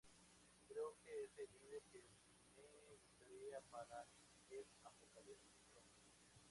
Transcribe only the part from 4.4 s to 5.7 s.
el apocalipsis